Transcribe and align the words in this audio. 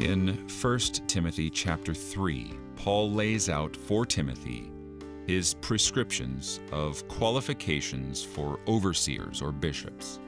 In 0.00 0.48
1 0.48 0.78
Timothy 1.08 1.50
chapter 1.50 1.92
3, 1.92 2.54
Paul 2.74 3.12
lays 3.12 3.50
out 3.50 3.76
for 3.76 4.06
Timothy 4.06 4.72
his 5.26 5.52
prescriptions 5.60 6.58
of 6.72 7.06
qualifications 7.08 8.22
for 8.24 8.58
overseers 8.66 9.42
or 9.42 9.52
bishops. 9.52 10.18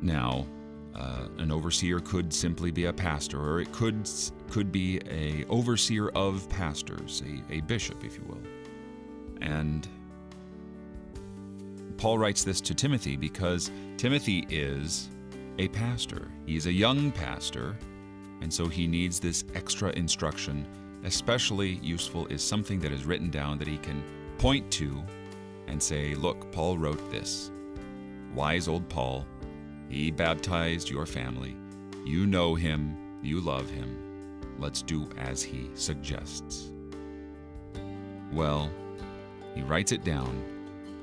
Now, 0.00 0.46
uh, 0.94 1.28
an 1.36 1.52
overseer 1.52 2.00
could 2.00 2.32
simply 2.32 2.70
be 2.70 2.86
a 2.86 2.92
pastor, 2.92 3.38
or 3.38 3.60
it 3.60 3.70
could 3.70 4.08
could 4.48 4.72
be 4.72 4.98
a 5.10 5.44
overseer 5.50 6.08
of 6.14 6.48
pastors, 6.48 7.22
a, 7.26 7.56
a 7.56 7.60
bishop, 7.60 8.02
if 8.02 8.16
you 8.16 8.24
will. 8.26 8.42
And 9.42 9.86
Paul 11.98 12.16
writes 12.16 12.44
this 12.44 12.62
to 12.62 12.74
Timothy 12.74 13.16
because 13.16 13.70
Timothy 13.98 14.46
is 14.48 15.10
a 15.58 15.68
pastor. 15.68 16.30
He's 16.46 16.64
a 16.64 16.72
young 16.72 17.12
pastor, 17.12 17.76
and 18.40 18.52
so 18.52 18.66
he 18.66 18.86
needs 18.86 19.20
this 19.20 19.44
extra 19.54 19.90
instruction. 19.90 20.66
Especially 21.04 21.74
useful 21.82 22.26
is 22.26 22.42
something 22.42 22.80
that 22.80 22.92
is 22.92 23.04
written 23.04 23.30
down 23.30 23.58
that 23.58 23.68
he 23.68 23.78
can 23.78 24.02
point 24.38 24.70
to 24.72 25.02
and 25.66 25.82
say, 25.82 26.14
Look, 26.14 26.50
Paul 26.52 26.78
wrote 26.78 27.10
this. 27.10 27.50
Wise 28.34 28.68
old 28.68 28.88
Paul, 28.88 29.26
he 29.88 30.10
baptized 30.10 30.90
your 30.90 31.06
family. 31.06 31.56
You 32.04 32.26
know 32.26 32.54
him, 32.54 32.96
you 33.22 33.40
love 33.40 33.70
him. 33.70 34.40
Let's 34.58 34.82
do 34.82 35.08
as 35.18 35.42
he 35.42 35.70
suggests. 35.74 36.70
Well, 38.32 38.70
he 39.54 39.62
writes 39.62 39.92
it 39.92 40.04
down 40.04 40.42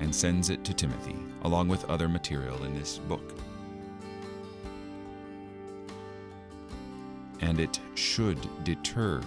and 0.00 0.14
sends 0.14 0.50
it 0.50 0.64
to 0.64 0.74
Timothy, 0.74 1.16
along 1.42 1.68
with 1.68 1.88
other 1.88 2.08
material 2.08 2.64
in 2.64 2.74
this 2.74 2.98
book. 2.98 3.34
And 7.42 7.60
it 7.60 7.78
should 7.94 8.38
deter 8.64 9.20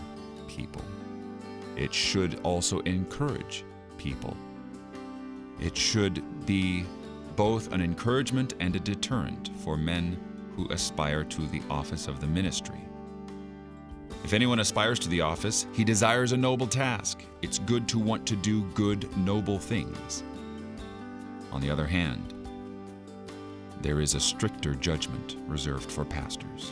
people. 0.47 0.81
It 1.77 1.93
should 1.93 2.39
also 2.43 2.79
encourage 2.79 3.63
people. 3.97 4.35
It 5.59 5.77
should 5.77 6.45
be 6.45 6.85
both 7.35 7.71
an 7.71 7.81
encouragement 7.81 8.55
and 8.59 8.75
a 8.75 8.79
deterrent 8.79 9.51
for 9.57 9.77
men 9.77 10.17
who 10.55 10.67
aspire 10.69 11.23
to 11.25 11.41
the 11.47 11.61
office 11.69 12.07
of 12.07 12.21
the 12.21 12.27
ministry. 12.27 12.79
If 14.23 14.33
anyone 14.33 14.59
aspires 14.59 14.99
to 14.99 15.09
the 15.09 15.21
office, 15.21 15.67
he 15.73 15.83
desires 15.83 16.31
a 16.31 16.37
noble 16.37 16.65
task. 16.65 17.23
It's 17.41 17.59
good 17.59 17.87
to 17.89 17.99
want 17.99 18.25
to 18.27 18.35
do 18.35 18.63
good, 18.73 19.15
noble 19.17 19.59
things. 19.59 20.23
On 21.51 21.61
the 21.61 21.69
other 21.69 21.85
hand, 21.85 22.33
there 23.81 24.01
is 24.01 24.15
a 24.15 24.19
stricter 24.19 24.73
judgment 24.73 25.37
reserved 25.45 25.91
for 25.91 26.05
pastors. 26.05 26.71